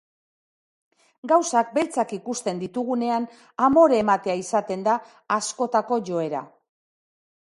[1.31, 3.27] Gauzak beltzak ikusten ditugunean,
[3.67, 4.97] amore ematea izaten da
[5.37, 6.43] askotako joera.